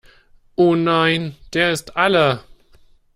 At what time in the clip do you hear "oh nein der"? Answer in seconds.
0.57-1.71